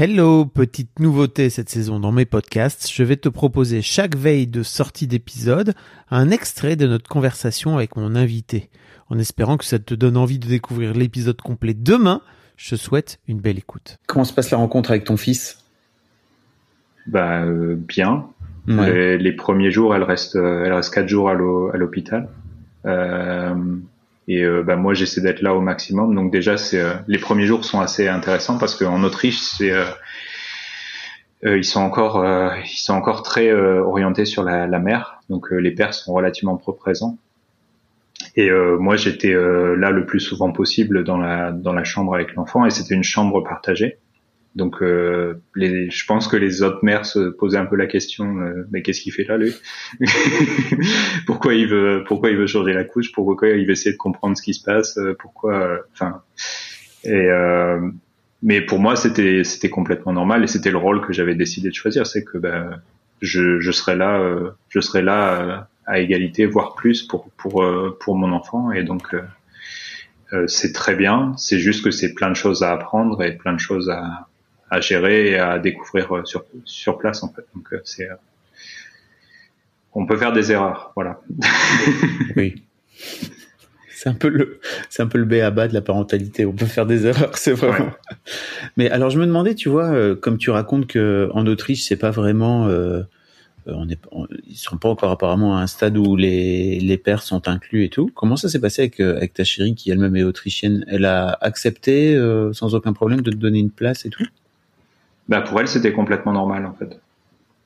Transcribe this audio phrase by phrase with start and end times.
[0.00, 2.88] Hello, petite nouveauté cette saison dans mes podcasts.
[2.88, 5.74] Je vais te proposer chaque veille de sortie d'épisode
[6.12, 8.70] un extrait de notre conversation avec mon invité.
[9.08, 12.20] En espérant que ça te donne envie de découvrir l'épisode complet demain,
[12.56, 13.98] je te souhaite une belle écoute.
[14.06, 15.64] Comment se passe la rencontre avec ton fils?
[17.08, 18.28] Bah euh, bien.
[18.68, 18.92] Ouais.
[18.92, 22.28] Les, les premiers jours, elle reste, euh, elle reste quatre jours à l'hôpital.
[22.86, 23.52] Euh,
[24.28, 26.14] et euh, bah moi, j'essaie d'être là au maximum.
[26.14, 29.86] Donc déjà, c'est euh, les premiers jours sont assez intéressants parce qu'en Autriche, c'est euh,
[31.46, 35.20] euh, ils sont encore, euh, ils sont encore très orientés sur la, la mère.
[35.30, 37.16] Donc les pères sont relativement peu présents.
[38.36, 42.66] Et moi, j'étais là le plus souvent possible dans la dans la chambre avec l'enfant,
[42.66, 43.98] et c'était une chambre partagée.
[44.58, 48.38] Donc, euh, les, je pense que les autres mères se posaient un peu la question,
[48.38, 49.54] euh, mais qu'est-ce qu'il fait là, lui
[51.26, 53.12] Pourquoi il veut, pourquoi il veut changer la couche?
[53.12, 54.98] Pourquoi il veut essayer de comprendre ce qui se passe?
[54.98, 56.22] Euh, Pourquoi euh, Enfin,
[57.04, 57.80] et euh,
[58.42, 61.74] mais pour moi, c'était c'était complètement normal, et c'était le rôle que j'avais décidé de
[61.74, 62.82] choisir, c'est que ben,
[63.22, 64.20] je, je serai là,
[64.70, 67.64] je serai là à égalité, voire plus pour pour
[68.00, 69.14] pour mon enfant, et donc.
[70.32, 73.54] euh, c'est très bien, c'est juste que c'est plein de choses à apprendre et plein
[73.54, 74.28] de choses à,
[74.70, 77.44] à gérer et à découvrir euh, sur, sur place en fait.
[77.54, 78.14] Donc euh, c'est euh,
[79.94, 81.20] on peut faire des erreurs, voilà.
[82.36, 82.62] Oui.
[83.90, 84.60] C'est un peu le,
[84.90, 86.46] c'est un peu le b à bas de la parentalité.
[86.46, 87.86] On peut faire des erreurs, c'est vraiment.
[87.86, 88.16] Ouais.
[88.76, 92.12] Mais alors, je me demandais, tu vois, comme tu racontes que en Autriche, c'est pas
[92.12, 93.02] vraiment, euh,
[93.66, 97.22] on est, on- ils sont pas encore apparemment à un stade où les les pères
[97.22, 98.08] sont inclus et tout.
[98.14, 100.84] Comment ça s'est passé avec avec ta chérie qui elle-même est autrichienne?
[100.86, 104.24] Elle a accepté euh, sans aucun problème de te donner une place et tout?
[105.28, 107.00] Bah pour elle c'était complètement normal en fait.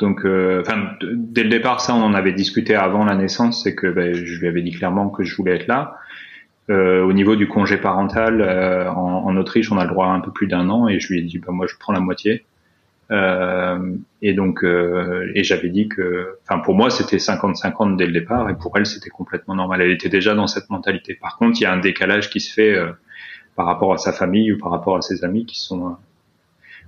[0.00, 3.74] Donc, euh, enfin, dès le départ, ça, on en avait discuté avant la naissance, c'est
[3.74, 5.98] que ben, je lui avais dit clairement que je voulais être là.
[6.70, 10.10] Euh, au niveau du congé parental, euh, en, en Autriche, on a le droit à
[10.10, 12.00] un peu plus d'un an, et je lui ai dit, bah, moi, je prends la
[12.00, 12.46] moitié.
[13.10, 18.12] Euh, et donc, euh, et j'avais dit que, enfin, pour moi, c'était 50-50 dès le
[18.12, 19.82] départ, et pour elle, c'était complètement normal.
[19.82, 21.14] Elle était déjà dans cette mentalité.
[21.14, 22.92] Par contre, il y a un décalage qui se fait euh,
[23.54, 25.96] par rapport à sa famille ou par rapport à ses amis qui sont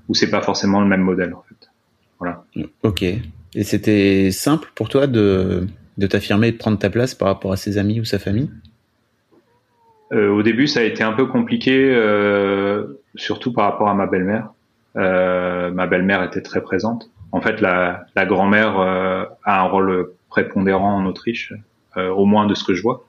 [0.09, 1.71] où c'est pas forcément le même modèle en fait.
[2.19, 2.45] Voilà.
[2.83, 3.03] Ok.
[3.03, 5.67] Et c'était simple pour toi de
[5.99, 8.51] de t'affirmer et de prendre ta place par rapport à ses amis ou sa famille?
[10.13, 14.07] Euh, au début, ça a été un peu compliqué, euh, surtout par rapport à ma
[14.07, 14.51] belle-mère.
[14.97, 17.11] Euh, ma belle-mère était très présente.
[17.31, 21.55] En fait, la, la grand-mère a un rôle prépondérant en Autriche,
[21.97, 23.07] au moins de ce que je vois.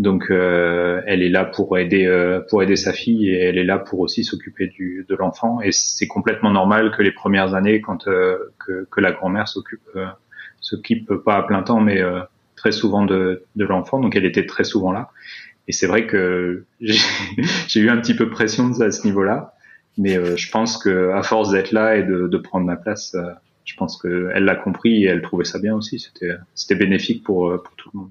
[0.00, 3.64] Donc, euh, elle est là pour aider euh, pour aider sa fille et elle est
[3.64, 5.60] là pour aussi s'occuper du de l'enfant.
[5.60, 9.86] Et c'est complètement normal que les premières années, quand euh, que, que la grand-mère s'occupe
[9.96, 10.06] euh,
[10.62, 12.20] s'occupe pas à plein temps, mais euh,
[12.56, 14.00] très souvent de de l'enfant.
[14.00, 15.10] Donc, elle était très souvent là.
[15.68, 19.52] Et c'est vrai que j'ai eu un petit peu pression à ce niveau-là,
[19.98, 23.14] mais euh, je pense que à force d'être là et de, de prendre ma place,
[23.66, 25.98] je pense que elle l'a compris et elle trouvait ça bien aussi.
[25.98, 28.10] C'était c'était bénéfique pour pour tout le monde.